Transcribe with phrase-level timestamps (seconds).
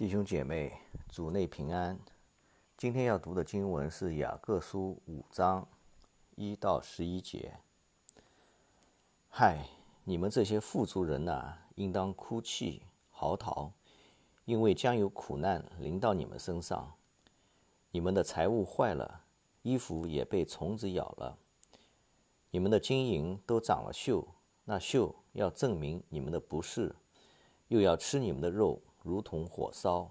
[0.00, 0.72] 弟兄姐妹，
[1.10, 2.00] 主内平安。
[2.78, 5.68] 今天要读的经文是雅各书五章
[6.36, 7.58] 一到十一节。
[9.28, 9.66] 嗨，
[10.04, 13.72] 你们这些富足人呐，应当哭泣嚎啕，
[14.46, 16.94] 因为将有苦难临到你们身上。
[17.90, 19.26] 你们的财物坏了，
[19.60, 21.36] 衣服也被虫子咬了。
[22.50, 24.24] 你们的金银都长了锈，
[24.64, 26.96] 那锈要证明你们的不是，
[27.68, 28.80] 又要吃你们的肉。
[29.02, 30.10] 如同火烧，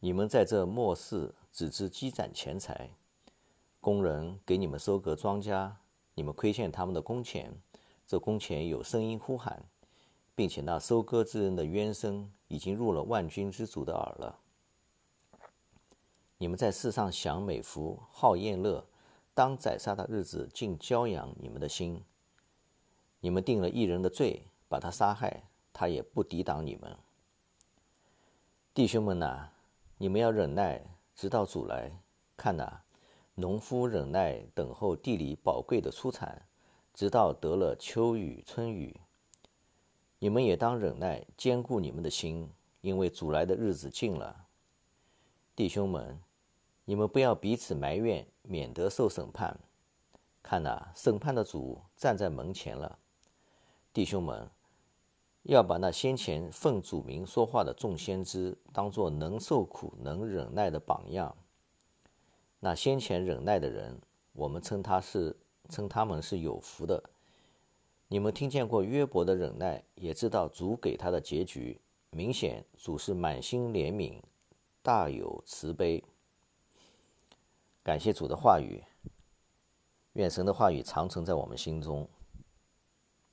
[0.00, 2.90] 你们在这末世只知积攒钱财，
[3.80, 5.70] 工人给你们收割庄稼，
[6.14, 7.52] 你们亏欠他们的工钱，
[8.06, 9.62] 这工钱有声音呼喊，
[10.34, 14.38] 并且那收割之人的冤声已经入了万军之主的耳了。
[16.38, 18.84] 你们在世上享美福，好宴乐，
[19.34, 22.02] 当宰杀的日子，竟骄养你们的心。
[23.20, 26.98] 你们定了一人的罪，把他杀害，他也不抵挡你们。
[28.74, 29.50] 弟兄们呐，
[29.98, 30.82] 你们要忍耐，
[31.14, 31.92] 直到主来。
[32.38, 32.80] 看呐，
[33.34, 36.48] 农夫忍耐等候地里宝贵的出产，
[36.94, 38.98] 直到得了秋雨春雨。
[40.18, 42.50] 你们也当忍耐，坚固你们的心，
[42.80, 44.46] 因为主来的日子近了。
[45.54, 46.18] 弟兄们，
[46.86, 49.60] 你们不要彼此埋怨，免得受审判。
[50.42, 52.98] 看呐，审判的主站在门前了。
[53.92, 54.48] 弟兄们。
[55.42, 61.36] 要把那先前奉主名说话的众先知当作能受苦、能忍耐的榜样。
[62.60, 64.00] 那先前忍耐的人，
[64.32, 65.36] 我们称他是
[65.68, 67.02] 称他们是有福的。
[68.06, 71.80] 你们听见过约伯的忍耐，也知道主给他的结局。
[72.10, 74.20] 明显主是满心怜悯，
[74.82, 76.04] 大有慈悲。
[77.82, 78.84] 感谢主的话语，
[80.12, 82.08] 愿神的话语常存在我们心中。